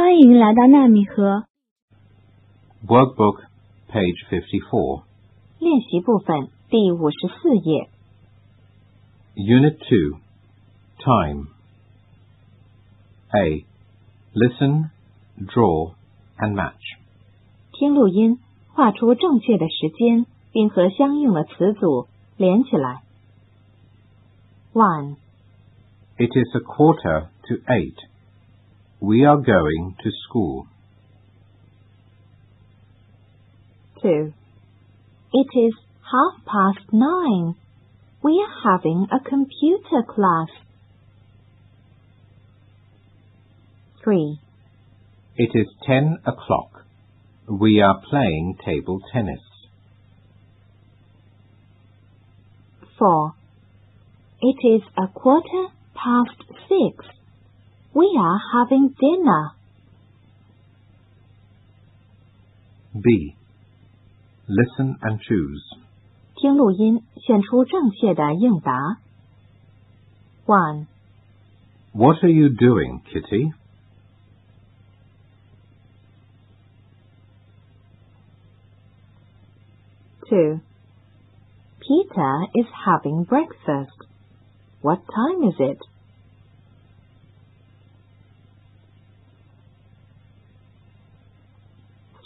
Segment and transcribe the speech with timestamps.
[0.00, 1.44] 欢迎来到纳米河
[2.86, 3.42] Workbook,
[3.88, 5.02] page 54.
[5.58, 7.88] 练习部分第五十四页。
[9.34, 10.18] Unit 2.
[10.98, 11.48] Time.
[13.30, 13.64] A.
[14.34, 14.90] Listen,
[15.46, 15.94] draw,
[16.38, 16.98] and match.
[17.72, 18.38] 听录音，
[18.72, 22.06] 画出正确的时间，并和相应的词组
[22.36, 23.02] 连起来。
[24.72, 25.16] One,
[26.18, 27.96] It is a quarter to eight.
[29.01, 30.67] We are going to school.
[34.01, 34.33] two.
[35.33, 37.55] It is half past nine.
[38.23, 40.49] We are having a computer class.
[44.03, 44.39] Three.
[45.37, 46.85] It is ten o'clock.
[47.47, 49.41] We are playing table tennis.
[52.97, 53.33] Four.
[54.41, 57.05] It is a quarter past six.
[57.92, 59.52] We are having dinner.
[62.94, 63.34] B.
[64.48, 65.62] Listen and choose.
[66.36, 68.98] 听录音，选出正确的应答。
[70.46, 70.86] One,
[71.92, 73.52] What are you doing, Kitty?
[80.28, 80.60] two.
[81.80, 83.96] Peter is having breakfast.
[84.82, 85.78] What time is it?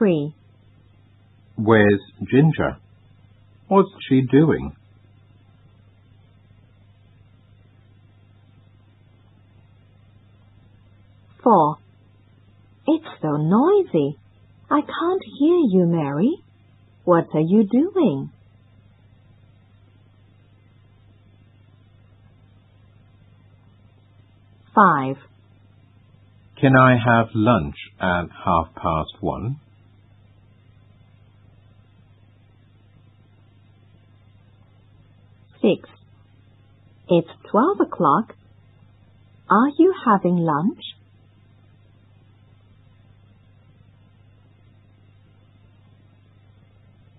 [0.00, 0.34] Three,
[1.56, 2.00] Where's
[2.32, 2.78] Ginger?
[3.68, 4.74] What's she doing?
[11.44, 11.76] four.
[12.86, 14.16] It's so noisy.
[14.70, 16.38] I can't hear you, Mary.
[17.04, 18.30] What are you doing?
[24.74, 25.16] Five.
[26.58, 29.60] Can I have lunch at half past one?
[35.61, 35.89] Six.
[37.07, 38.35] It's twelve o'clock.
[39.47, 40.81] Are you having lunch?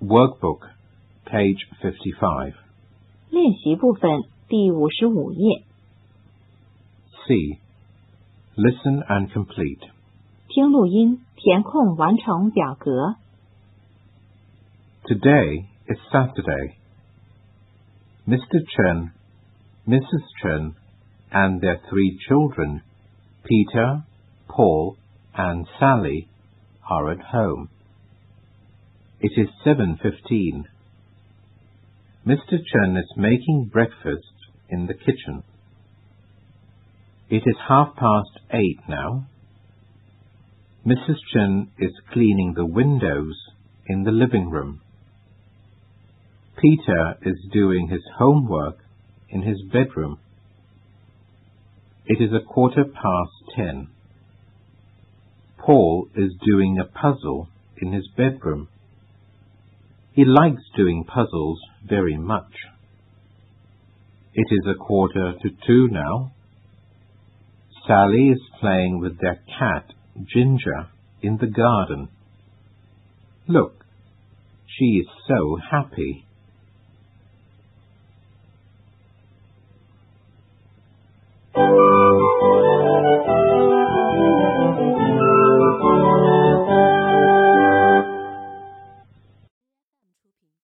[0.00, 0.68] Workbook,
[1.24, 2.54] page 55.
[3.30, 5.64] 练习部分第五十五页，
[7.26, 7.58] C.
[8.56, 9.90] Listen and complete.
[10.48, 13.16] 听录音，填空完成表格。
[15.04, 16.74] Today is Saturday.
[18.31, 18.61] Mr.
[18.77, 19.11] Chen,
[19.85, 20.23] Mrs.
[20.41, 20.73] Chen,
[21.33, 22.81] and their three children,
[23.43, 24.05] Peter,
[24.47, 24.95] Paul,
[25.35, 26.29] and Sally,
[26.89, 27.67] are at home.
[29.19, 30.63] It is 7.15.
[32.25, 32.57] Mr.
[32.71, 34.33] Chen is making breakfast
[34.69, 35.43] in the kitchen.
[37.29, 39.27] It is half past eight now.
[40.85, 41.17] Mrs.
[41.33, 43.35] Chen is cleaning the windows
[43.87, 44.79] in the living room.
[46.61, 48.77] Peter is doing his homework
[49.29, 50.19] in his bedroom.
[52.05, 53.87] It is a quarter past ten.
[55.57, 57.47] Paul is doing a puzzle
[57.81, 58.67] in his bedroom.
[60.13, 62.53] He likes doing puzzles very much.
[64.33, 66.31] It is a quarter to two now.
[67.87, 69.93] Sally is playing with their cat,
[70.31, 70.89] Ginger,
[71.23, 72.09] in the garden.
[73.47, 73.83] Look,
[74.67, 76.25] she is so happy.